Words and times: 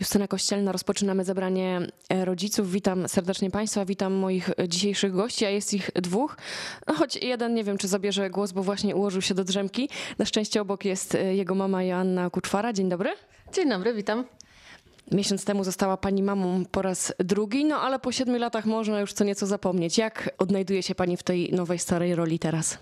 Justyna 0.00 0.28
Kościelna, 0.28 0.72
rozpoczynamy 0.72 1.24
zebranie 1.24 1.80
e, 2.08 2.24
rodziców. 2.24 2.72
Witam 2.72 3.08
serdecznie 3.08 3.50
Państwa, 3.50 3.84
witam 3.84 4.12
moich 4.12 4.50
e, 4.50 4.68
dzisiejszych 4.68 5.12
gości, 5.12 5.44
a 5.46 5.50
jest 5.50 5.74
ich 5.74 5.90
dwóch. 5.94 6.36
No, 6.86 6.94
choć 6.94 7.16
jeden 7.16 7.54
nie 7.54 7.64
wiem, 7.64 7.78
czy 7.78 7.88
zabierze 7.88 8.30
głos, 8.30 8.52
bo 8.52 8.62
właśnie 8.62 8.96
ułożył 8.96 9.22
się 9.22 9.34
do 9.34 9.44
drzemki. 9.44 9.88
Na 10.18 10.24
szczęście 10.24 10.60
obok 10.60 10.84
jest 10.84 11.14
e, 11.14 11.34
jego 11.34 11.54
mama 11.54 11.82
Joanna 11.82 12.30
Kuczwara. 12.30 12.72
Dzień 12.72 12.88
dobry. 12.88 13.10
Dzień 13.52 13.68
dobry, 13.68 13.94
witam. 13.94 14.24
Miesiąc 15.10 15.44
temu 15.44 15.64
została 15.64 15.96
Pani 15.96 16.22
mamą 16.22 16.64
po 16.64 16.82
raz 16.82 17.12
drugi, 17.18 17.64
no 17.64 17.80
ale 17.80 17.98
po 17.98 18.12
siedmiu 18.12 18.38
latach 18.38 18.66
można 18.66 19.00
już 19.00 19.12
co 19.12 19.24
nieco 19.24 19.46
zapomnieć. 19.46 19.98
Jak 19.98 20.30
odnajduje 20.38 20.82
się 20.82 20.94
Pani 20.94 21.16
w 21.16 21.22
tej 21.22 21.52
nowej, 21.52 21.78
starej 21.78 22.14
roli 22.14 22.38
teraz? 22.38 22.78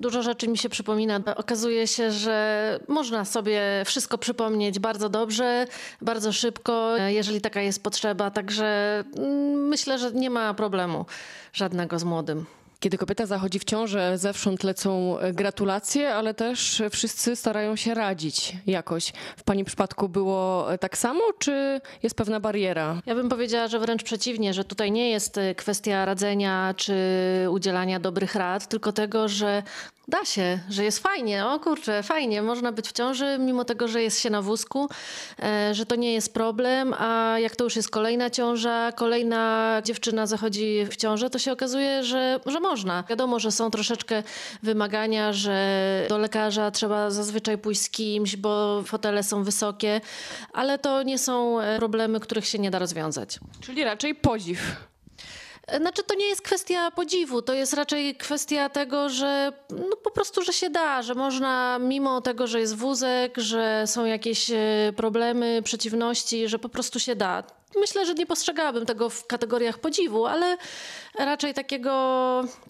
Dużo 0.00 0.22
rzeczy 0.22 0.48
mi 0.48 0.58
się 0.58 0.68
przypomina. 0.68 1.20
Okazuje 1.36 1.86
się, 1.86 2.12
że 2.12 2.80
można 2.88 3.24
sobie 3.24 3.62
wszystko 3.86 4.18
przypomnieć 4.18 4.78
bardzo 4.78 5.08
dobrze, 5.08 5.66
bardzo 6.00 6.32
szybko, 6.32 6.96
jeżeli 7.06 7.40
taka 7.40 7.62
jest 7.62 7.82
potrzeba. 7.82 8.30
Także 8.30 9.04
mm, 9.16 9.68
myślę, 9.68 9.98
że 9.98 10.12
nie 10.12 10.30
ma 10.30 10.54
problemu 10.54 11.06
żadnego 11.52 11.98
z 11.98 12.04
młodym. 12.04 12.57
Kiedy 12.80 12.98
kobieta 12.98 13.26
zachodzi 13.26 13.58
w 13.58 13.64
ciążę, 13.64 14.18
zewsząd 14.18 14.64
lecą 14.64 15.18
e, 15.18 15.32
gratulacje, 15.32 16.14
ale 16.14 16.34
też 16.34 16.82
wszyscy 16.90 17.36
starają 17.36 17.76
się 17.76 17.94
radzić 17.94 18.56
jakoś. 18.66 19.12
W 19.36 19.42
Pani 19.42 19.64
przypadku 19.64 20.08
było 20.08 20.72
e, 20.72 20.78
tak 20.78 20.98
samo, 20.98 21.20
czy 21.38 21.80
jest 22.02 22.16
pewna 22.16 22.40
bariera? 22.40 23.02
Ja 23.06 23.14
bym 23.14 23.28
powiedziała, 23.28 23.68
że 23.68 23.78
wręcz 23.78 24.02
przeciwnie, 24.02 24.54
że 24.54 24.64
tutaj 24.64 24.92
nie 24.92 25.10
jest 25.10 25.38
e, 25.38 25.54
kwestia 25.54 26.04
radzenia 26.04 26.74
czy 26.76 26.94
udzielania 27.50 28.00
dobrych 28.00 28.34
rad, 28.34 28.68
tylko 28.68 28.92
tego, 28.92 29.28
że 29.28 29.62
Da 30.08 30.24
się, 30.24 30.58
że 30.70 30.84
jest 30.84 30.98
fajnie. 30.98 31.46
O 31.46 31.60
kurczę, 31.60 32.02
fajnie. 32.02 32.42
Można 32.42 32.72
być 32.72 32.88
w 32.88 32.92
ciąży, 32.92 33.36
mimo 33.40 33.64
tego, 33.64 33.88
że 33.88 34.02
jest 34.02 34.20
się 34.20 34.30
na 34.30 34.42
wózku, 34.42 34.88
e, 35.42 35.74
że 35.74 35.86
to 35.86 35.96
nie 35.96 36.12
jest 36.12 36.34
problem. 36.34 36.94
A 36.98 37.38
jak 37.38 37.56
to 37.56 37.64
już 37.64 37.76
jest 37.76 37.90
kolejna 37.90 38.30
ciąża, 38.30 38.92
kolejna 38.92 39.82
dziewczyna 39.84 40.26
zachodzi 40.26 40.86
w 40.90 40.96
ciążę, 40.96 41.30
to 41.30 41.38
się 41.38 41.52
okazuje, 41.52 42.04
że, 42.04 42.40
że 42.46 42.60
można. 42.60 43.04
Wiadomo, 43.08 43.38
że 43.38 43.52
są 43.52 43.70
troszeczkę 43.70 44.22
wymagania, 44.62 45.32
że 45.32 46.06
do 46.08 46.18
lekarza 46.18 46.70
trzeba 46.70 47.10
zazwyczaj 47.10 47.58
pójść 47.58 47.80
z 47.80 47.90
kimś, 47.90 48.36
bo 48.36 48.82
fotele 48.86 49.22
są 49.22 49.44
wysokie, 49.44 50.00
ale 50.52 50.78
to 50.78 51.02
nie 51.02 51.18
są 51.18 51.60
e, 51.60 51.78
problemy, 51.78 52.20
których 52.20 52.46
się 52.46 52.58
nie 52.58 52.70
da 52.70 52.78
rozwiązać. 52.78 53.38
Czyli 53.60 53.84
raczej 53.84 54.14
podziw. 54.14 54.88
Znaczy, 55.76 56.02
to 56.02 56.14
nie 56.14 56.26
jest 56.26 56.42
kwestia 56.42 56.90
podziwu, 56.90 57.42
to 57.42 57.54
jest 57.54 57.72
raczej 57.72 58.14
kwestia 58.14 58.68
tego, 58.68 59.08
że 59.08 59.52
no 59.70 59.96
po 60.04 60.10
prostu, 60.10 60.42
że 60.42 60.52
się 60.52 60.70
da, 60.70 61.02
że 61.02 61.14
można, 61.14 61.78
mimo 61.78 62.20
tego, 62.20 62.46
że 62.46 62.60
jest 62.60 62.76
wózek, 62.76 63.38
że 63.38 63.84
są 63.86 64.04
jakieś 64.04 64.50
e, 64.50 64.56
problemy, 64.96 65.62
przeciwności, 65.64 66.48
że 66.48 66.58
po 66.58 66.68
prostu 66.68 67.00
się 67.00 67.16
da 67.16 67.57
myślę, 67.76 68.06
że 68.06 68.14
nie 68.14 68.26
postrzegałabym 68.26 68.86
tego 68.86 69.10
w 69.10 69.26
kategoriach 69.26 69.78
podziwu, 69.78 70.26
ale 70.26 70.56
raczej 71.18 71.54
takiego 71.54 71.90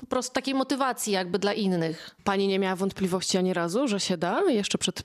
po 0.00 0.06
prostu 0.06 0.32
takiej 0.32 0.54
motywacji 0.54 1.12
jakby 1.12 1.38
dla 1.38 1.52
innych. 1.52 2.10
Pani 2.24 2.48
nie 2.48 2.58
miała 2.58 2.76
wątpliwości 2.76 3.38
ani 3.38 3.54
razu, 3.54 3.88
że 3.88 4.00
się 4.00 4.16
da? 4.16 4.42
Jeszcze 4.48 4.78
przed 4.78 5.02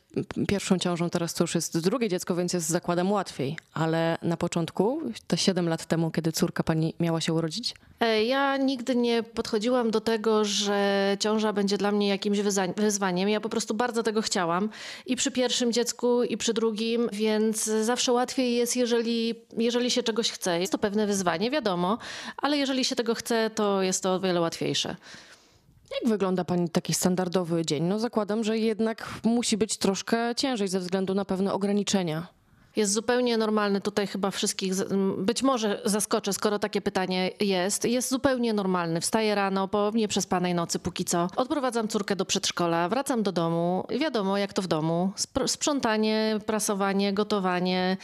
pierwszą 0.48 0.80
ciążą, 0.80 1.10
teraz 1.10 1.34
to 1.34 1.44
już 1.44 1.56
jest 1.56 1.80
drugie 1.80 2.10
dziecko, 2.10 2.36
więc 2.36 2.54
jest 2.54 2.70
zakładam 2.70 3.12
łatwiej. 3.12 3.58
Ale 3.74 4.18
na 4.22 4.38
początku, 4.38 5.02
te 5.28 5.38
7 5.38 5.70
lat 5.70 5.86
temu, 5.86 6.12
kiedy 6.12 6.32
córka 6.32 6.64
pani 6.64 6.94
miała 7.00 7.22
się 7.22 7.34
urodzić? 7.34 7.76
E, 8.04 8.24
ja 8.24 8.58
nigdy 8.58 8.96
nie 8.96 9.24
podchodziłam 9.24 9.92
do 9.92 10.02
tego, 10.02 10.46
że 10.46 11.18
ciąża 11.20 11.54
będzie 11.54 11.78
dla 11.78 11.92
mnie 11.92 12.08
jakimś 12.08 12.40
wyzwaniem. 12.78 13.30
Ja 13.30 13.42
po 13.42 13.50
prostu 13.50 13.74
bardzo 13.74 14.04
tego 14.04 14.22
chciałam. 14.22 14.70
I 15.06 15.16
przy 15.16 15.32
pierwszym 15.32 15.74
dziecku, 15.74 16.24
i 16.24 16.38
przy 16.38 16.54
drugim, 16.54 17.10
więc 17.12 17.64
zawsze 17.64 18.12
łatwiej 18.14 18.56
jest, 18.56 18.76
jeżeli, 18.76 19.36
jeżeli 19.58 19.92
się 19.92 20.04
czegoś 20.04 20.32
chce, 20.32 20.60
jest 20.60 20.72
to 20.72 20.78
pewne 20.78 21.08
wyzwanie, 21.08 21.52
wiadomo, 21.52 21.98
ale 22.38 22.58
jeżeli 22.58 22.86
się 22.86 22.96
tego 22.96 23.16
chce, 23.16 23.50
to 23.50 23.82
jest 23.82 24.04
to 24.04 24.14
o 24.14 24.20
wiele 24.20 24.42
łatwiejsze. 24.42 24.96
Jak 26.02 26.10
wygląda 26.10 26.46
Pani 26.46 26.70
taki 26.70 26.94
standardowy 26.94 27.66
dzień? 27.66 27.84
No 27.84 28.00
zakładam, 28.00 28.44
że 28.44 28.58
jednak 28.58 29.10
musi 29.24 29.58
być 29.58 29.78
troszkę 29.78 30.36
ciężej 30.36 30.68
ze 30.68 30.80
względu 30.80 31.14
na 31.14 31.26
pewne 31.26 31.54
ograniczenia. 31.54 32.28
Jest 32.76 32.94
zupełnie 32.94 33.38
normalny 33.38 33.82
tutaj 33.82 34.08
chyba 34.08 34.32
wszystkich, 34.32 34.74
być 35.18 35.44
może 35.44 35.82
zaskoczę, 35.86 36.34
skoro 36.34 36.60
takie 36.60 36.82
pytanie 36.82 37.32
jest. 37.40 37.86
Jest 37.86 38.10
zupełnie 38.10 38.54
normalny. 38.54 39.02
Wstaję 39.02 39.36
rano 39.36 39.68
po 39.68 39.92
nieprzespanej 39.94 40.54
nocy 40.54 40.80
póki 40.80 41.06
co. 41.06 41.28
Odprowadzam 41.36 41.88
córkę 41.88 42.16
do 42.16 42.26
przedszkola, 42.26 42.90
wracam 42.90 43.24
do 43.24 43.32
domu. 43.32 43.88
Wiadomo 44.00 44.38
jak 44.38 44.54
to 44.54 44.62
w 44.62 44.68
domu. 44.68 45.12
Sprzątanie, 45.46 46.40
prasowanie, 46.46 47.14
gotowanie. 47.14 47.98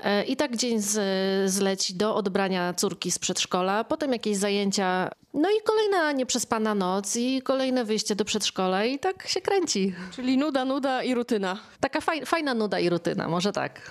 E, 0.00 0.24
I 0.24 0.36
tak 0.36 0.56
dzień 0.56 0.80
z, 0.80 1.50
zleci 1.50 1.94
do 1.94 2.14
odbrania 2.14 2.74
córki 2.74 3.10
z 3.10 3.18
przedszkola, 3.18 3.84
potem 3.84 4.12
jakieś 4.12 4.36
zajęcia, 4.36 5.10
no 5.36 5.50
i 5.50 5.62
kolejna 5.64 6.12
nieprzespana 6.12 6.74
noc 6.74 7.16
i 7.16 7.42
kolejne 7.42 7.84
wyjście 7.84 8.16
do 8.16 8.24
przedszkola 8.24 8.84
i 8.84 8.98
tak 8.98 9.28
się 9.28 9.40
kręci. 9.40 9.94
Czyli 10.14 10.38
nuda, 10.38 10.64
nuda 10.64 11.02
i 11.02 11.14
rutyna. 11.14 11.58
Taka 11.80 12.00
faj, 12.00 12.26
fajna 12.26 12.54
nuda 12.54 12.78
i 12.78 12.88
rutyna, 12.88 13.28
może 13.28 13.52
tak. 13.52 13.90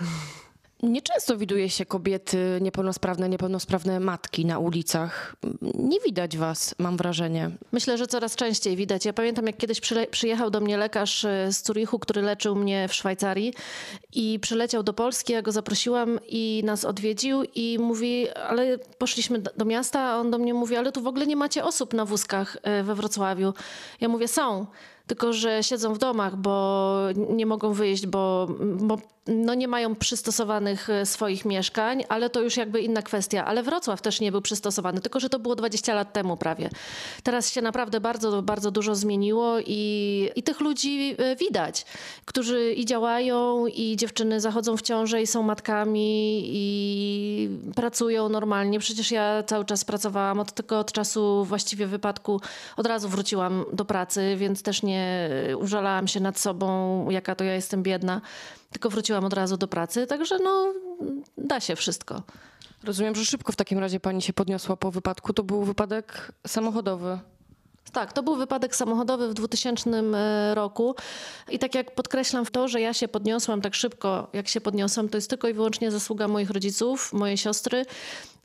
Nieczęsto 0.85 1.37
widuje 1.37 1.69
się 1.69 1.85
kobiety 1.85 2.59
niepełnosprawne, 2.61 3.29
niepełnosprawne 3.29 3.99
matki 3.99 4.45
na 4.45 4.59
ulicach. 4.59 5.35
Nie 5.61 5.99
widać 5.99 6.37
was, 6.37 6.75
mam 6.79 6.97
wrażenie. 6.97 7.51
Myślę, 7.71 7.97
że 7.97 8.07
coraz 8.07 8.35
częściej 8.35 8.75
widać. 8.75 9.05
Ja 9.05 9.13
pamiętam, 9.13 9.47
jak 9.47 9.57
kiedyś 9.57 9.81
przyjechał 10.11 10.49
do 10.49 10.59
mnie 10.59 10.77
lekarz 10.77 11.25
e, 11.25 11.51
z 11.51 11.65
Zurichu, 11.65 11.99
który 11.99 12.21
leczył 12.21 12.55
mnie 12.55 12.87
w 12.87 12.93
Szwajcarii 12.93 13.53
i 14.13 14.39
przyleciał 14.39 14.83
do 14.83 14.93
Polski. 14.93 15.33
Ja 15.33 15.41
go 15.41 15.51
zaprosiłam 15.51 16.19
i 16.27 16.61
nas 16.65 16.85
odwiedził 16.85 17.43
i 17.55 17.77
mówi, 17.79 18.29
ale 18.29 18.77
poszliśmy 18.77 19.39
do 19.39 19.65
miasta, 19.65 19.99
a 19.99 20.17
on 20.17 20.31
do 20.31 20.37
mnie 20.37 20.53
mówi, 20.53 20.75
ale 20.75 20.91
tu 20.91 21.01
w 21.01 21.07
ogóle 21.07 21.27
nie 21.27 21.35
macie 21.35 21.63
osób 21.63 21.93
na 21.93 22.05
wózkach 22.05 22.57
e, 22.63 22.83
we 22.83 22.95
Wrocławiu. 22.95 23.53
Ja 24.01 24.09
mówię, 24.09 24.27
są 24.27 24.65
tylko 25.07 25.33
że 25.33 25.63
siedzą 25.63 25.93
w 25.93 25.97
domach, 25.97 26.35
bo 26.35 26.97
nie 27.15 27.45
mogą 27.45 27.73
wyjść, 27.73 28.07
bo, 28.07 28.47
bo 28.59 28.97
no 29.27 29.53
nie 29.53 29.67
mają 29.67 29.95
przystosowanych 29.95 30.89
e, 30.89 31.05
swoich 31.05 31.45
mieszkań, 31.45 32.03
ale 32.09 32.29
to 32.29 32.41
już 32.41 32.57
jakby 32.57 32.81
inna 32.81 33.01
kwestia. 33.01 33.45
Ale 33.45 33.63
Wrocław 33.63 34.01
też 34.01 34.21
nie 34.21 34.31
był 34.31 34.41
przystosowany, 34.41 35.01
tylko 35.01 35.19
że 35.19 35.29
to 35.29 35.39
było 35.39 35.55
20 35.55 35.93
lat 35.93 36.13
temu 36.13 36.37
prawie. 36.37 36.69
Teraz 37.23 37.51
się 37.51 37.61
naprawdę 37.61 37.99
bardzo, 37.99 38.41
bardzo 38.41 38.71
dużo 38.71 38.95
zmieniło 38.95 39.55
i, 39.65 40.29
i 40.35 40.43
tych 40.43 40.59
ludzi 40.59 41.15
e, 41.17 41.35
widać, 41.35 41.85
którzy 42.25 42.73
i 42.73 42.85
działają, 42.85 43.67
i 43.67 43.95
dziewczyny 43.97 44.41
zachodzą 44.41 44.77
w 44.77 44.81
ciążę 44.81 45.21
i 45.21 45.27
są 45.27 45.43
matkami 45.43 46.41
i 46.45 47.49
pracują 47.75 48.29
normalnie. 48.29 48.79
Przecież 48.79 49.11
ja 49.11 49.43
cały 49.43 49.65
czas 49.65 49.85
pracowałam 49.85 50.39
od 50.39 50.51
tylko 50.51 50.79
od 50.79 50.91
czasu 50.91 51.45
właściwie 51.45 51.87
wypadku. 51.87 52.41
Od 52.77 52.87
razu 52.87 53.09
wróciłam 53.09 53.65
do 53.73 53.85
pracy, 53.85 54.35
więc 54.37 54.63
też 54.63 54.83
nie 54.83 54.94
użalałam 55.59 56.07
się 56.07 56.19
nad 56.19 56.39
sobą, 56.39 57.09
jaka 57.09 57.35
to 57.35 57.43
ja 57.43 57.53
jestem 57.53 57.83
biedna 57.83 58.21
tylko 58.75 58.89
wróciłam 58.89 59.25
od 59.25 59.33
razu 59.33 59.57
do 59.57 59.67
pracy, 59.67 60.07
także 60.07 60.37
no 60.39 60.73
da 61.37 61.59
się 61.59 61.75
wszystko. 61.75 62.23
Rozumiem, 62.83 63.15
że 63.15 63.25
szybko 63.25 63.51
w 63.51 63.55
takim 63.55 63.79
razie 63.79 63.99
pani 63.99 64.21
się 64.21 64.33
podniosła 64.33 64.77
po 64.77 64.91
wypadku. 64.91 65.33
To 65.33 65.43
był 65.43 65.63
wypadek 65.63 66.31
samochodowy. 66.47 67.19
Tak, 67.91 68.13
to 68.13 68.23
był 68.23 68.35
wypadek 68.35 68.75
samochodowy 68.75 69.29
w 69.29 69.33
2000 69.33 69.89
e, 69.89 70.55
roku 70.55 70.95
i 71.49 71.59
tak 71.59 71.75
jak 71.75 71.95
podkreślam 71.95 72.45
to, 72.45 72.67
że 72.67 72.81
ja 72.81 72.93
się 72.93 73.07
podniosłam 73.07 73.61
tak 73.61 73.75
szybko, 73.75 74.27
jak 74.33 74.47
się 74.47 74.61
podniosłam, 74.61 75.09
to 75.09 75.17
jest 75.17 75.29
tylko 75.29 75.47
i 75.47 75.53
wyłącznie 75.53 75.91
zasługa 75.91 76.27
moich 76.27 76.49
rodziców, 76.49 77.13
mojej 77.13 77.37
siostry, 77.37 77.85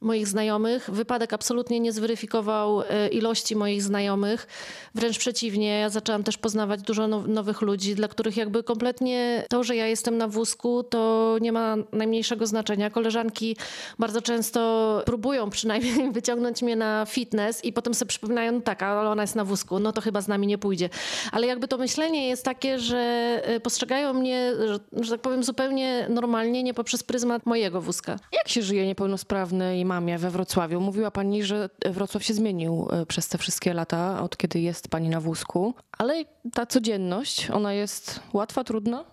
moich 0.01 0.29
znajomych. 0.29 0.91
Wypadek 0.91 1.33
absolutnie 1.33 1.81
nie 1.81 1.93
zweryfikował 1.93 2.83
e, 2.83 3.09
ilości 3.09 3.57
moich 3.57 3.83
znajomych. 3.83 4.47
Wręcz 4.95 5.19
przeciwnie, 5.19 5.79
ja 5.79 5.89
zaczęłam 5.89 6.25
też 6.25 6.39
poznawać 6.39 6.83
dużo 6.83 7.09
nowych 7.09 7.61
ludzi, 7.61 7.95
dla 7.95 8.09
których 8.09 8.37
jakby 8.37 8.63
kompletnie 8.63 9.45
to, 9.49 9.65
że 9.65 9.77
ja 9.77 9.87
jestem 9.87 10.19
na 10.19 10.29
wózku, 10.29 10.83
to 10.83 11.37
nie 11.41 11.53
ma 11.53 11.77
najmniejszego 11.93 12.47
znaczenia. 12.47 12.91
Koleżanki 12.91 13.57
bardzo 13.99 14.23
często 14.23 15.03
próbują 15.07 15.51
przynajmniej 15.51 16.13
wyciągnąć 16.13 16.63
mnie 16.63 16.77
na 16.77 17.07
fitness 17.09 17.65
i 17.65 17.73
potem 17.73 17.95
sobie 17.95 18.09
przypominają, 18.09 18.53
no 18.53 18.61
tak, 18.61 18.83
ale 18.83 19.11
ona 19.11 19.23
jest 19.23 19.37
na 19.37 19.45
wózku, 19.45 19.79
no 19.79 19.93
to 19.93 20.01
chyba 20.01 20.21
z 20.21 20.29
nami 20.29 20.47
nie 20.47 20.59
pójdzie. 20.59 20.89
Ale 21.33 21.47
jakby 21.47 21.69
to 21.69 21.79
myślenie 21.79 22.29
jest 22.29 22.45
takie, 22.45 22.79
że 22.79 22.99
e, 23.45 23.61
postrzegają 23.61 24.13
mnie, 24.13 24.53
że, 24.67 24.81
że 25.05 25.11
tak 25.11 25.21
powiem, 25.21 25.45
zupełnie 25.45 26.07
normalnie, 26.09 26.63
nie 26.63 26.75
poprzez 26.75 27.03
pryzmat 27.03 27.47
mojego 27.47 27.81
wózka. 27.81 28.17
Jak 28.33 28.49
się 28.49 28.63
żyje 28.63 28.87
niepełnosprawnej 28.87 29.85
mamie 29.91 30.19
we 30.19 30.31
Wrocławiu? 30.31 30.81
Mówiła 30.81 31.11
pani, 31.11 31.43
że 31.45 31.71
Wrocław 31.91 32.25
się 32.25 32.35
zmienił 32.35 32.89
e, 32.91 33.07
przez 33.07 33.29
te 33.29 33.39
wszystkie 33.39 33.75
lata, 33.75 34.23
od 34.23 34.37
kiedy 34.37 34.61
jest 34.61 34.89
pani 34.89 35.09
na 35.09 35.21
wózku, 35.21 35.75
ale 35.99 36.25
ta 36.53 36.67
codzienność, 36.67 37.51
ona 37.51 37.73
jest 37.73 38.21
łatwa, 38.33 38.65
trudna? 38.65 39.05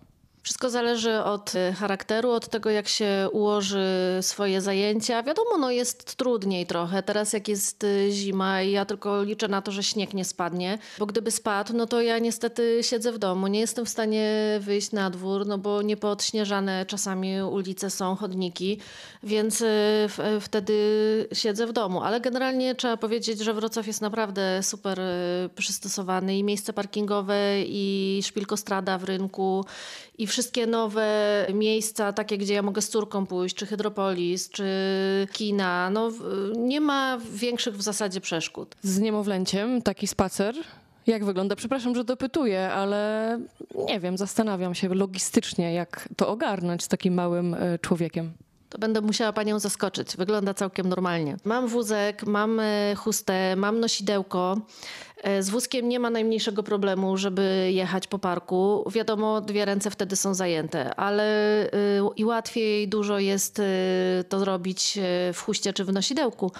Wszystko 0.47 0.69
zależy 0.69 1.23
od 1.23 1.55
e, 1.55 1.73
charakteru, 1.73 2.31
od 2.31 2.47
tego, 2.47 2.69
jak 2.69 2.87
się 2.87 3.29
ułoży 3.31 3.87
swoje 4.21 4.61
zajęcia. 4.61 5.23
Wiadomo, 5.23 5.57
no 5.57 5.71
jest 5.71 6.15
trudniej 6.15 6.65
trochę. 6.65 7.03
Teraz 7.03 7.33
jak 7.33 7.47
jest 7.47 7.83
e, 7.83 8.11
zima 8.11 8.61
i 8.61 8.71
ja 8.71 8.85
tylko 8.85 9.23
liczę 9.23 9.47
na 9.47 9.61
to, 9.61 9.71
że 9.71 9.83
śnieg 9.83 10.13
nie 10.13 10.25
spadnie, 10.25 10.77
bo 10.99 11.05
gdyby 11.05 11.31
spadł, 11.31 11.73
no 11.73 11.85
to 11.85 12.01
ja 12.01 12.19
niestety 12.19 12.79
siedzę 12.81 13.11
w 13.11 13.17
domu. 13.17 13.47
Nie 13.47 13.59
jestem 13.59 13.85
w 13.85 13.89
stanie 13.89 14.57
wyjść 14.59 14.91
na 14.91 15.09
dwór, 15.09 15.47
no 15.47 15.57
bo 15.57 15.81
niepoodśnieżane 15.81 16.85
czasami 16.85 17.41
ulice 17.41 17.89
są, 17.89 18.15
chodniki, 18.15 18.79
więc 19.23 19.61
e, 19.61 20.07
wtedy 20.41 20.73
siedzę 21.33 21.67
w 21.67 21.73
domu. 21.73 22.01
Ale 22.01 22.21
generalnie 22.21 22.75
trzeba 22.75 22.97
powiedzieć, 22.97 23.39
że 23.39 23.53
Wrocław 23.53 23.87
jest 23.87 24.01
naprawdę 24.01 24.63
super 24.63 24.99
przystosowany 25.55 26.37
i 26.37 26.43
miejsce 26.43 26.73
parkingowe 26.73 27.61
i 27.61 28.19
szpilkostrada 28.23 28.97
w 28.97 29.03
rynku 29.03 29.65
i 30.17 30.27
wszystkie 30.37 30.67
nowe 30.67 31.47
miejsca, 31.53 32.13
takie 32.13 32.37
gdzie 32.37 32.53
ja 32.53 32.61
mogę 32.61 32.81
z 32.81 32.89
córką 32.89 33.25
pójść, 33.25 33.55
czy 33.55 33.65
Hydropolis, 33.65 34.49
czy 34.49 34.65
kina, 35.33 35.89
no 35.89 36.11
nie 36.57 36.81
ma 36.81 37.17
większych 37.31 37.77
w 37.77 37.81
zasadzie 37.81 38.21
przeszkód. 38.21 38.75
Z 38.81 38.99
niemowlęciem 38.99 39.81
taki 39.81 40.07
spacer 40.07 40.55
jak 41.07 41.25
wygląda? 41.25 41.55
Przepraszam, 41.55 41.95
że 41.95 42.03
dopytuję, 42.03 42.69
ale 42.71 43.39
nie 43.87 43.99
wiem, 43.99 44.17
zastanawiam 44.17 44.75
się 44.75 44.89
logistycznie, 44.89 45.73
jak 45.73 46.09
to 46.15 46.27
ogarnąć 46.27 46.83
z 46.83 46.87
takim 46.87 47.13
małym 47.13 47.53
e, 47.53 47.79
człowiekiem. 47.79 48.31
To 48.69 48.77
będę 48.77 49.01
musiała 49.01 49.33
panią 49.33 49.59
zaskoczyć. 49.59 50.17
Wygląda 50.17 50.53
całkiem 50.53 50.89
normalnie. 50.89 51.37
Mam 51.45 51.67
wózek, 51.67 52.25
mam 52.25 52.59
e, 52.59 52.95
chustę, 52.95 53.55
mam 53.55 53.79
nosidełko. 53.79 54.57
E, 55.23 55.43
z 55.43 55.49
wózkiem 55.49 55.89
nie 55.89 55.99
ma 55.99 56.09
najmniejszego 56.09 56.63
problemu, 56.63 57.17
żeby 57.17 57.69
jechać 57.73 58.07
po 58.07 58.19
parku. 58.19 58.89
Wiadomo, 58.91 59.41
dwie 59.41 59.65
ręce 59.65 59.91
wtedy 59.91 60.15
są 60.15 60.33
zajęte, 60.33 60.95
ale 60.95 61.25
y, 61.65 61.69
i 62.15 62.25
łatwiej 62.25 62.87
dużo 62.87 63.19
jest 63.19 63.61
to 64.29 64.39
zrobić 64.39 64.99
w 65.33 65.41
chuście 65.41 65.73
czy 65.73 65.85
w 65.85 65.93
nosidełku. 65.93 66.51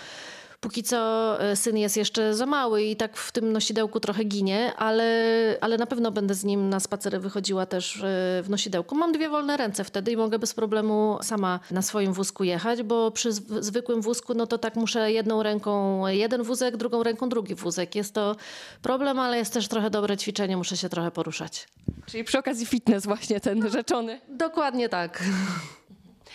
Póki 0.67 0.83
co 0.83 1.41
e, 1.41 1.55
syn 1.55 1.77
jest 1.77 1.97
jeszcze 1.97 2.35
za 2.35 2.45
mały 2.45 2.83
i 2.83 2.95
tak 2.95 3.17
w 3.17 3.31
tym 3.31 3.51
nosidełku 3.51 3.99
trochę 3.99 4.23
ginie, 4.23 4.75
ale, 4.75 5.57
ale 5.61 5.77
na 5.77 5.85
pewno 5.85 6.11
będę 6.11 6.35
z 6.35 6.43
nim 6.43 6.69
na 6.69 6.79
spacery 6.79 7.19
wychodziła 7.19 7.65
też 7.65 7.97
e, 7.97 7.99
w 8.43 8.45
nosidełku. 8.49 8.95
Mam 8.95 9.11
dwie 9.11 9.29
wolne 9.29 9.57
ręce 9.57 9.83
wtedy 9.83 10.11
i 10.11 10.17
mogę 10.17 10.39
bez 10.39 10.53
problemu 10.53 11.19
sama 11.21 11.59
na 11.71 11.81
swoim 11.81 12.13
wózku 12.13 12.43
jechać, 12.43 12.83
bo 12.83 13.11
przy 13.11 13.31
zwykłym 13.59 14.01
wózku 14.01 14.33
no 14.33 14.47
to 14.47 14.57
tak 14.57 14.75
muszę 14.75 15.11
jedną 15.11 15.43
ręką 15.43 16.07
jeden 16.07 16.43
wózek, 16.43 16.77
drugą 16.77 17.03
ręką 17.03 17.29
drugi 17.29 17.55
wózek. 17.55 17.95
Jest 17.95 18.13
to 18.13 18.35
problem, 18.81 19.19
ale 19.19 19.37
jest 19.37 19.53
też 19.53 19.67
trochę 19.67 19.89
dobre 19.89 20.17
ćwiczenie, 20.17 20.57
muszę 20.57 20.77
się 20.77 20.89
trochę 20.89 21.11
poruszać. 21.11 21.67
Czyli 22.05 22.23
przy 22.23 22.39
okazji 22.39 22.65
fitness 22.65 23.05
właśnie 23.05 23.39
ten 23.39 23.69
rzeczony. 23.69 24.21
Dokładnie 24.29 24.89
tak. 24.89 25.23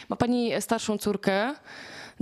Ma 0.08 0.16
pani 0.16 0.52
starszą 0.60 0.98
córkę 0.98 1.54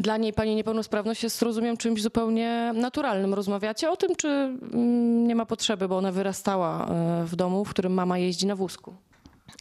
dla 0.01 0.17
niej 0.17 0.33
pani 0.33 0.55
niepełnosprawność 0.55 1.23
jest, 1.23 1.43
rozumiem, 1.43 1.77
czymś 1.77 2.03
zupełnie 2.03 2.73
naturalnym. 2.75 3.35
Rozmawiacie 3.35 3.91
o 3.91 3.97
tym, 3.97 4.17
czy 4.17 4.29
mm, 4.29 5.27
nie 5.27 5.35
ma 5.35 5.47
potrzeby, 5.47 5.89
bo 5.89 5.97
ona 5.97 6.13
wyrastała 6.13 6.89
e, 6.89 7.25
w 7.25 7.37
domu, 7.37 7.65
w 7.65 7.71
którym 7.71 7.93
mama 7.95 8.19
jeździ 8.19 8.47
na 8.47 8.57
wózku? 8.57 8.95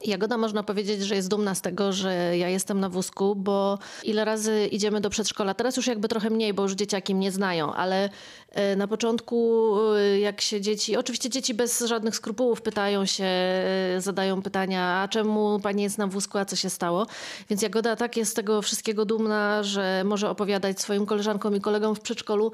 Jagoda 0.05 0.37
można 0.37 0.63
powiedzieć, 0.63 1.01
że 1.01 1.15
jest 1.15 1.29
dumna 1.29 1.55
z 1.55 1.61
tego, 1.61 1.93
że 1.93 2.37
ja 2.37 2.49
jestem 2.49 2.79
na 2.79 2.89
wózku, 2.89 3.35
bo 3.35 3.79
ile 4.03 4.25
razy 4.25 4.67
idziemy 4.67 5.01
do 5.01 5.09
przedszkola. 5.09 5.53
Teraz 5.53 5.77
już 5.77 5.87
jakby 5.87 6.07
trochę 6.07 6.29
mniej, 6.29 6.53
bo 6.53 6.63
już 6.63 6.73
dzieciaki 6.73 7.15
mnie 7.15 7.31
znają, 7.31 7.73
ale 7.73 8.09
e, 8.51 8.75
na 8.75 8.87
początku 8.87 9.75
e, 9.95 10.19
jak 10.19 10.41
się 10.41 10.61
dzieci, 10.61 10.97
oczywiście 10.97 11.29
dzieci 11.29 11.53
bez 11.53 11.79
żadnych 11.79 12.15
skrupułów 12.15 12.61
pytają 12.61 13.05
się, 13.05 13.23
e, 13.23 13.95
zadają 13.97 14.41
pytania, 14.41 15.01
a 15.01 15.07
czemu 15.07 15.59
pani 15.59 15.83
jest 15.83 15.97
na 15.97 16.07
wózku, 16.07 16.37
a 16.37 16.45
co 16.45 16.55
się 16.55 16.69
stało? 16.69 17.07
Więc 17.49 17.61
Jagoda 17.61 17.95
tak 17.95 18.17
jest 18.17 18.31
z 18.31 18.33
tego 18.33 18.61
wszystkiego 18.61 19.05
dumna, 19.05 19.63
że 19.63 20.03
może 20.05 20.29
opowiadać 20.29 20.81
swoim 20.81 21.05
koleżankom 21.05 21.55
i 21.55 21.61
kolegom 21.61 21.95
w 21.95 21.99
przedszkolu, 21.99 22.51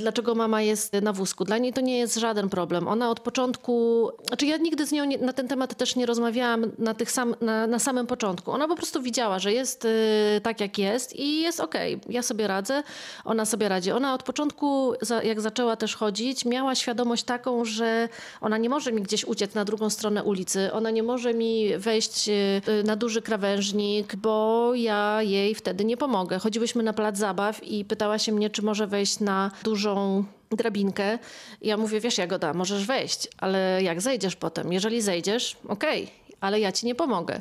dlaczego 0.00 0.34
mama 0.34 0.62
jest 0.62 0.92
na 0.92 1.12
wózku. 1.12 1.44
Dla 1.44 1.58
niej 1.58 1.72
to 1.72 1.80
nie 1.80 1.98
jest 1.98 2.16
żaden 2.16 2.48
problem. 2.48 2.88
Ona 2.88 3.10
od 3.10 3.20
początku, 3.20 4.08
znaczy 4.28 4.46
ja 4.46 4.56
nigdy 4.56 4.86
z 4.86 4.92
nią 4.92 5.04
nie, 5.04 5.18
na 5.18 5.32
ten 5.32 5.48
temat 5.48 5.74
też 5.74 5.96
nie 5.96 6.06
rozmawiałam 6.06 6.71
na, 6.78 6.94
tych 6.94 7.10
sam, 7.10 7.34
na, 7.40 7.66
na 7.66 7.78
samym 7.78 8.06
początku. 8.06 8.50
Ona 8.50 8.68
po 8.68 8.76
prostu 8.76 9.02
widziała, 9.02 9.38
że 9.38 9.52
jest 9.52 9.84
y, 9.84 10.40
tak, 10.42 10.60
jak 10.60 10.78
jest 10.78 11.16
i 11.16 11.40
jest 11.40 11.60
okej. 11.60 11.94
Okay. 11.94 12.12
Ja 12.12 12.22
sobie 12.22 12.46
radzę, 12.46 12.82
ona 13.24 13.44
sobie 13.44 13.68
radzi. 13.68 13.90
Ona 13.92 14.14
od 14.14 14.22
początku, 14.22 14.94
za, 15.00 15.22
jak 15.22 15.40
zaczęła 15.40 15.76
też 15.76 15.96
chodzić, 15.96 16.44
miała 16.44 16.74
świadomość 16.74 17.24
taką, 17.24 17.64
że 17.64 18.08
ona 18.40 18.58
nie 18.58 18.68
może 18.68 18.92
mi 18.92 19.02
gdzieś 19.02 19.24
uciec 19.24 19.54
na 19.54 19.64
drugą 19.64 19.90
stronę 19.90 20.24
ulicy. 20.24 20.72
Ona 20.72 20.90
nie 20.90 21.02
może 21.02 21.34
mi 21.34 21.78
wejść 21.78 22.28
y, 22.28 22.62
na 22.84 22.96
duży 22.96 23.22
krawężnik, 23.22 24.16
bo 24.16 24.70
ja 24.74 25.22
jej 25.22 25.54
wtedy 25.54 25.84
nie 25.84 25.96
pomogę. 25.96 26.38
Chodziłyśmy 26.38 26.82
na 26.82 26.92
plac 26.92 27.18
zabaw 27.18 27.64
i 27.64 27.84
pytała 27.84 28.18
się 28.18 28.32
mnie, 28.32 28.50
czy 28.50 28.62
może 28.62 28.86
wejść 28.86 29.20
na 29.20 29.50
dużą 29.64 30.24
drabinkę. 30.56 31.18
Ja 31.62 31.76
mówię, 31.76 32.00
wiesz 32.00 32.18
Jagoda, 32.18 32.54
możesz 32.54 32.86
wejść, 32.86 33.28
ale 33.38 33.82
jak 33.82 34.00
zejdziesz 34.00 34.36
potem? 34.36 34.72
Jeżeli 34.72 35.02
zejdziesz, 35.02 35.56
okej, 35.68 36.02
okay, 36.02 36.14
ale 36.42 36.60
ja 36.60 36.72
ci 36.72 36.86
nie 36.86 36.94
pomogę. 36.94 37.40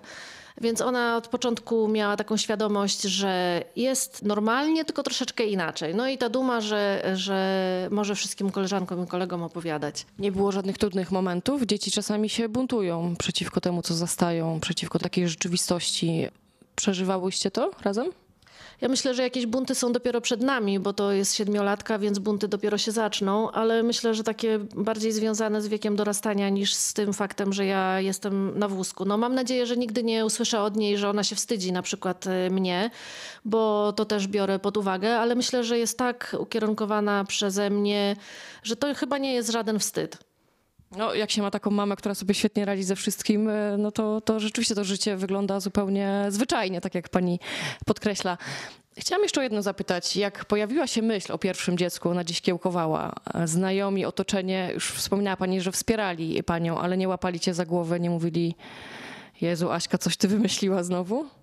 Więc 0.61 0.81
ona 0.81 1.17
od 1.17 1.27
początku 1.27 1.87
miała 1.87 2.17
taką 2.17 2.37
świadomość, 2.37 3.01
że 3.01 3.63
jest 3.75 4.25
normalnie, 4.25 4.85
tylko 4.85 5.03
troszeczkę 5.03 5.45
inaczej. 5.45 5.95
No 5.95 6.07
i 6.07 6.17
ta 6.17 6.29
duma, 6.29 6.61
że, 6.61 7.11
że 7.15 7.87
może 7.91 8.15
wszystkim 8.15 8.51
koleżankom 8.51 9.03
i 9.03 9.07
kolegom 9.07 9.43
opowiadać. 9.43 10.05
Nie 10.19 10.31
było 10.31 10.51
żadnych 10.51 10.77
trudnych 10.77 11.11
momentów. 11.11 11.61
Dzieci 11.65 11.91
czasami 11.91 12.29
się 12.29 12.49
buntują 12.49 13.15
przeciwko 13.19 13.61
temu, 13.61 13.81
co 13.81 13.93
zastają, 13.93 14.59
przeciwko 14.59 14.99
takiej 14.99 15.27
rzeczywistości. 15.27 16.27
Przeżywałyście 16.75 17.51
to 17.51 17.71
razem? 17.83 18.20
Ja 18.81 18.87
myślę, 18.87 19.13
że 19.13 19.23
jakieś 19.23 19.45
bunty 19.45 19.75
są 19.75 19.91
dopiero 19.91 20.21
przed 20.21 20.41
nami, 20.41 20.79
bo 20.79 20.93
to 20.93 21.11
jest 21.11 21.35
siedmiolatka, 21.35 21.99
więc 21.99 22.19
bunty 22.19 22.47
dopiero 22.47 22.77
się 22.77 22.91
zaczną, 22.91 23.51
ale 23.51 23.83
myślę, 23.83 24.13
że 24.13 24.23
takie 24.23 24.59
bardziej 24.75 25.11
związane 25.11 25.61
z 25.61 25.67
wiekiem 25.67 25.95
dorastania 25.95 26.49
niż 26.49 26.73
z 26.73 26.93
tym 26.93 27.13
faktem, 27.13 27.53
że 27.53 27.65
ja 27.65 28.01
jestem 28.01 28.59
na 28.59 28.67
wózku. 28.67 29.05
No 29.05 29.17
mam 29.17 29.35
nadzieję, 29.35 29.65
że 29.65 29.77
nigdy 29.77 30.03
nie 30.03 30.25
usłyszę 30.25 30.61
od 30.61 30.75
niej, 30.75 30.97
że 30.97 31.09
ona 31.09 31.23
się 31.23 31.35
wstydzi 31.35 31.71
na 31.71 31.81
przykład 31.81 32.27
e, 32.27 32.49
mnie, 32.49 32.89
bo 33.45 33.93
to 33.93 34.05
też 34.05 34.27
biorę 34.27 34.59
pod 34.59 34.77
uwagę, 34.77 35.19
ale 35.19 35.35
myślę, 35.35 35.63
że 35.63 35.77
jest 35.77 35.97
tak 35.97 36.35
ukierunkowana 36.39 37.25
przeze 37.25 37.69
mnie, 37.69 38.15
że 38.63 38.75
to 38.75 38.93
chyba 38.95 39.17
nie 39.17 39.33
jest 39.33 39.51
żaden 39.51 39.79
wstyd. 39.79 40.30
No, 40.97 41.13
jak 41.13 41.31
się 41.31 41.41
ma 41.41 41.51
taką 41.51 41.71
mamę, 41.71 41.95
która 41.95 42.15
sobie 42.15 42.33
świetnie 42.33 42.65
radzi 42.65 42.83
ze 42.83 42.95
wszystkim, 42.95 43.49
e, 43.49 43.77
no 43.77 43.91
to, 43.91 44.21
to 44.21 44.39
rzeczywiście 44.39 44.75
to 44.75 44.83
życie 44.83 45.17
wygląda 45.17 45.59
zupełnie 45.59 46.25
zwyczajnie, 46.29 46.81
tak 46.81 46.95
jak 46.95 47.09
pani 47.09 47.39
podkreśla. 47.85 48.37
Chciałam 48.97 49.23
jeszcze 49.23 49.39
o 49.39 49.43
jedno 49.43 49.61
zapytać. 49.61 50.15
Jak 50.15 50.45
pojawiła 50.45 50.87
się 50.87 51.01
myśl 51.01 51.33
o 51.33 51.37
pierwszym 51.37 51.77
dziecku, 51.77 52.09
ona 52.09 52.23
dziś 52.23 52.41
kiełkowała, 52.41 53.13
e, 53.33 53.47
znajomi, 53.47 54.05
otoczenie, 54.05 54.69
już 54.73 54.91
wspominała 54.91 55.37
pani, 55.37 55.61
że 55.61 55.71
wspierali 55.71 56.43
panią, 56.43 56.79
ale 56.79 56.97
nie 56.97 57.07
łapali 57.07 57.39
cię 57.39 57.53
za 57.53 57.65
głowę, 57.65 57.99
nie 57.99 58.09
mówili 58.09 58.55
Jezu, 59.41 59.71
Aśka, 59.71 59.97
coś 59.97 60.17
ty 60.17 60.27
wymyśliła 60.27 60.83
znowu? 60.83 61.40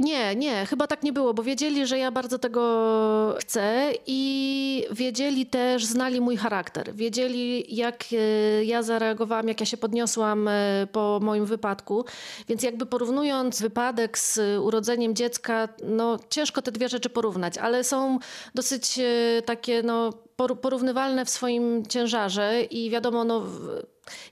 Nie, 0.00 0.36
nie, 0.36 0.66
chyba 0.66 0.86
tak 0.86 1.02
nie 1.02 1.12
było, 1.12 1.34
bo 1.34 1.42
wiedzieli, 1.42 1.86
że 1.86 1.98
ja 1.98 2.10
bardzo 2.10 2.38
tego 2.38 3.36
chcę 3.38 3.92
i 4.06 4.86
wiedzieli 4.90 5.46
też, 5.46 5.84
znali 5.84 6.20
mój 6.20 6.36
charakter. 6.36 6.94
Wiedzieli, 6.94 7.76
jak 7.76 8.04
e, 8.12 8.64
ja 8.64 8.82
zareagowałam, 8.82 9.48
jak 9.48 9.60
ja 9.60 9.66
się 9.66 9.76
podniosłam 9.76 10.48
e, 10.48 10.86
po 10.92 11.20
moim 11.22 11.46
wypadku. 11.46 12.04
Więc 12.48 12.62
jakby 12.62 12.86
porównując 12.86 13.62
wypadek 13.62 14.18
z 14.18 14.40
urodzeniem 14.60 15.14
dziecka, 15.14 15.68
no 15.84 16.18
ciężko 16.30 16.62
te 16.62 16.72
dwie 16.72 16.88
rzeczy 16.88 17.10
porównać, 17.10 17.58
ale 17.58 17.84
są 17.84 18.18
dosyć 18.54 18.98
e, 18.98 19.42
takie, 19.42 19.82
no 19.82 20.12
porównywalne 20.36 21.24
w 21.24 21.30
swoim 21.30 21.86
ciężarze 21.86 22.62
i 22.62 22.90
wiadomo, 22.90 23.24
no, 23.24 23.42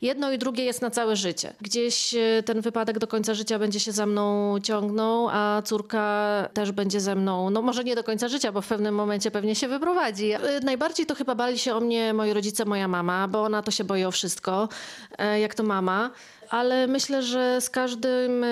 jedno 0.02 0.32
i 0.32 0.38
drugie 0.38 0.64
jest 0.64 0.82
na 0.82 0.90
całe 0.90 1.16
życie. 1.16 1.52
Gdzieś 1.60 2.14
e, 2.14 2.42
ten 2.42 2.60
wypadek 2.60 2.98
do 2.98 3.06
końca 3.06 3.34
życia 3.34 3.58
będzie 3.58 3.80
się 3.80 3.92
za 3.92 4.06
mną 4.06 4.54
ciągnął, 4.62 5.28
a 5.32 5.62
córka 5.64 6.48
też 6.54 6.72
będzie 6.72 7.00
ze 7.00 7.14
mną, 7.14 7.50
no 7.50 7.62
może 7.62 7.84
nie 7.84 7.94
do 7.94 8.04
końca 8.04 8.28
życia, 8.28 8.52
bo 8.52 8.60
w 8.60 8.66
pewnym 8.66 8.94
momencie 8.94 9.30
pewnie 9.30 9.54
się 9.54 9.68
wyprowadzi. 9.68 10.32
E, 10.32 10.40
najbardziej 10.62 11.06
to 11.06 11.14
chyba 11.14 11.34
bali 11.34 11.58
się 11.58 11.74
o 11.74 11.80
mnie 11.80 12.14
moi 12.14 12.32
rodzice, 12.32 12.64
moja 12.64 12.88
mama, 12.88 13.28
bo 13.28 13.42
ona 13.42 13.62
to 13.62 13.70
się 13.70 13.84
boi 13.84 14.04
o 14.04 14.10
wszystko, 14.10 14.68
e, 15.18 15.40
jak 15.40 15.54
to 15.54 15.62
mama 15.62 16.10
ale 16.50 16.86
myślę, 16.86 17.22
że 17.22 17.60
z 17.60 17.70
każdym 17.70 18.44
e, 18.44 18.48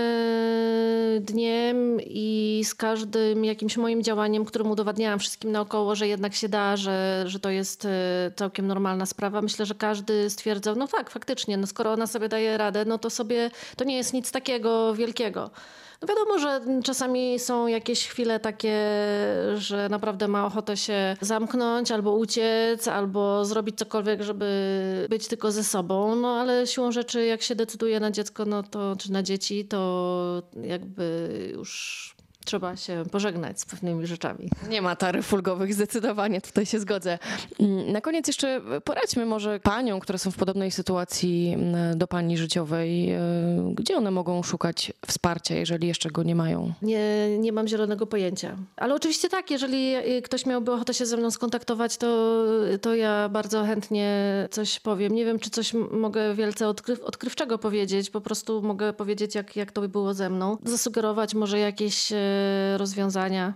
dniem 1.20 2.00
i 2.00 2.62
z 2.64 2.74
każdym 2.74 3.44
jakimś 3.44 3.76
moim 3.76 4.02
działaniem, 4.02 4.44
którym 4.44 4.70
udowadniałam 4.70 5.18
wszystkim 5.18 5.52
naokoło, 5.52 5.94
że 5.94 6.08
jednak 6.08 6.34
się 6.34 6.48
da, 6.48 6.76
że, 6.76 7.24
że 7.26 7.40
to 7.40 7.50
jest 7.50 7.84
e, 7.84 7.88
całkiem 8.36 8.66
normalna 8.66 9.06
sprawa, 9.06 9.42
myślę, 9.42 9.66
że 9.66 9.74
każdy 9.74 10.30
stwierdzał, 10.30 10.76
no 10.76 10.88
tak, 10.88 11.10
faktycznie, 11.10 11.56
no 11.56 11.66
skoro 11.66 11.92
ona 11.92 12.06
sobie 12.06 12.28
daje 12.28 12.56
radę, 12.56 12.84
no 12.84 12.98
to 12.98 13.10
sobie, 13.10 13.50
to 13.76 13.84
nie 13.84 13.96
jest 13.96 14.12
nic 14.12 14.32
takiego 14.32 14.94
wielkiego. 14.94 15.50
No 16.02 16.08
wiadomo, 16.08 16.38
że 16.38 16.60
czasami 16.84 17.38
są 17.38 17.66
jakieś 17.66 18.08
chwile 18.08 18.40
takie, 18.40 18.78
że 19.54 19.88
naprawdę 19.88 20.28
ma 20.28 20.46
ochotę 20.46 20.76
się 20.76 21.16
zamknąć, 21.20 21.90
albo 21.90 22.12
uciec, 22.12 22.88
albo 22.88 23.44
zrobić 23.44 23.78
cokolwiek, 23.78 24.22
żeby 24.22 25.06
być 25.10 25.28
tylko 25.28 25.52
ze 25.52 25.64
sobą. 25.64 26.16
No 26.16 26.28
ale 26.28 26.66
siłą 26.66 26.92
rzeczy, 26.92 27.26
jak 27.26 27.42
się 27.42 27.54
decyduje 27.54 28.00
na 28.00 28.10
dziecko, 28.10 28.44
no 28.44 28.62
to, 28.62 28.96
czy 28.96 29.12
na 29.12 29.22
dzieci, 29.22 29.64
to 29.64 30.42
jakby 30.62 31.28
już 31.54 32.17
trzeba 32.48 32.76
się 32.76 33.02
pożegnać 33.12 33.60
z 33.60 33.64
pewnymi 33.64 34.06
rzeczami. 34.06 34.50
Nie 34.68 34.82
ma 34.82 34.96
taryf 34.96 35.32
ulgowych, 35.32 35.74
zdecydowanie, 35.74 36.40
tutaj 36.40 36.66
się 36.66 36.80
zgodzę. 36.80 37.18
Mm, 37.60 37.92
Na 37.92 38.00
koniec 38.00 38.26
jeszcze 38.26 38.60
poradźmy 38.84 39.26
może 39.26 39.60
paniom, 39.60 40.00
które 40.00 40.18
są 40.18 40.30
w 40.30 40.36
podobnej 40.36 40.70
sytuacji 40.70 41.52
mm, 41.54 41.98
do 41.98 42.06
pani 42.06 42.38
życiowej, 42.38 43.10
e, 43.12 43.20
gdzie 43.74 43.96
one 43.96 44.10
mogą 44.10 44.42
szukać 44.42 44.92
wsparcia, 45.06 45.54
jeżeli 45.54 45.88
jeszcze 45.88 46.10
go 46.10 46.22
nie 46.22 46.34
mają. 46.34 46.72
Nie, 46.82 47.38
nie 47.38 47.52
mam 47.52 47.68
zielonego 47.68 48.06
pojęcia. 48.06 48.56
Ale 48.76 48.94
oczywiście 48.94 49.28
tak, 49.28 49.50
jeżeli 49.50 49.96
y, 49.96 50.22
ktoś 50.22 50.46
miałby 50.46 50.72
ochotę 50.72 50.94
się 50.94 51.06
ze 51.06 51.16
mną 51.16 51.30
skontaktować, 51.30 51.96
to, 51.96 52.42
to 52.80 52.94
ja 52.94 53.28
bardzo 53.28 53.64
chętnie 53.64 54.08
coś 54.50 54.80
powiem. 54.80 55.14
Nie 55.14 55.24
wiem, 55.24 55.38
czy 55.38 55.50
coś 55.50 55.74
mogę 55.90 56.34
wielce 56.34 56.68
odkryw, 56.68 57.00
odkrywczego 57.00 57.58
powiedzieć. 57.58 58.10
Po 58.10 58.20
prostu 58.20 58.62
mogę 58.62 58.92
powiedzieć, 58.92 59.34
jak, 59.34 59.56
jak 59.56 59.72
to 59.72 59.80
by 59.80 59.88
było 59.88 60.14
ze 60.14 60.30
mną. 60.30 60.56
Zasugerować 60.64 61.34
może 61.34 61.58
jakieś 61.58 62.12
e, 62.12 62.16
rozwiązania. 62.76 63.52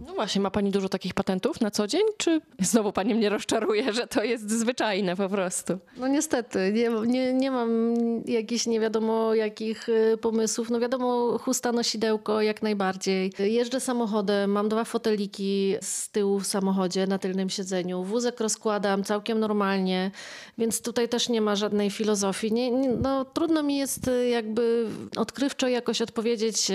No 0.00 0.14
właśnie, 0.14 0.40
ma 0.40 0.50
pani 0.50 0.70
dużo 0.70 0.88
takich 0.88 1.14
patentów 1.14 1.60
na 1.60 1.70
co 1.70 1.86
dzień, 1.86 2.02
czy 2.16 2.40
znowu 2.60 2.92
pani 2.92 3.14
mnie 3.14 3.28
rozczaruje, 3.28 3.92
że 3.92 4.06
to 4.06 4.24
jest 4.24 4.50
zwyczajne 4.50 5.16
po 5.16 5.28
prostu? 5.28 5.78
No 5.96 6.08
niestety, 6.08 6.72
nie, 6.72 6.90
nie, 7.06 7.32
nie 7.32 7.50
mam 7.50 7.94
jakichś 8.26 8.66
nie 8.66 8.80
wiadomo 8.80 9.34
jakich 9.34 9.88
y, 9.88 10.18
pomysłów. 10.20 10.70
No 10.70 10.80
wiadomo, 10.80 11.38
chusta 11.38 11.72
nosidełko 11.72 12.42
jak 12.42 12.62
najbardziej. 12.62 13.32
Jeżdżę 13.38 13.80
samochodem, 13.80 14.50
mam 14.50 14.68
dwa 14.68 14.84
foteliki 14.84 15.74
z 15.80 16.10
tyłu 16.10 16.40
w 16.40 16.46
samochodzie 16.46 17.06
na 17.06 17.18
tylnym 17.18 17.50
siedzeniu. 17.50 18.02
Wózek 18.02 18.40
rozkładam 18.40 19.04
całkiem 19.04 19.40
normalnie, 19.40 20.10
więc 20.58 20.82
tutaj 20.82 21.08
też 21.08 21.28
nie 21.28 21.40
ma 21.40 21.56
żadnej 21.56 21.90
filozofii. 21.90 22.52
Nie, 22.52 22.70
no, 23.02 23.24
trudno 23.24 23.62
mi 23.62 23.76
jest 23.76 24.08
y, 24.08 24.28
jakby 24.28 24.86
odkrywczo 25.16 25.68
jakoś 25.68 26.02
odpowiedzieć 26.02 26.70
y, 26.70 26.74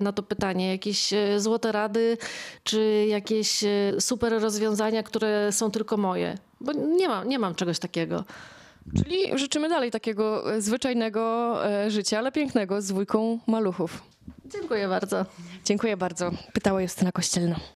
na 0.00 0.12
to 0.12 0.22
pytanie. 0.22 0.70
Jakieś 0.70 1.10
złote 1.38 1.72
rady, 1.72 2.16
czy 2.62 3.06
jakieś 3.08 3.64
y, 3.64 3.96
super 4.00 4.32
rozwiązania, 4.42 5.02
które 5.02 5.52
są 5.52 5.70
tylko 5.70 5.96
moje. 5.96 6.38
Bo 6.60 6.72
nie 6.72 7.08
mam, 7.08 7.28
nie 7.28 7.38
mam 7.38 7.54
czegoś 7.54 7.78
takiego. 7.78 8.24
Czyli 8.96 9.38
życzymy 9.38 9.68
dalej 9.68 9.90
takiego 9.90 10.54
e, 10.54 10.60
zwyczajnego 10.60 11.58
e, 11.66 11.90
życia, 11.90 12.18
ale 12.18 12.32
pięknego 12.32 12.82
z 12.82 12.86
dwójką 12.86 13.38
maluchów. 13.46 14.02
Dziękuję 14.46 14.88
bardzo. 14.88 15.26
Dziękuję 15.64 15.96
bardzo. 15.96 16.30
Pytała 16.52 16.82
Justyna 16.82 17.12
Kościelna. 17.12 17.56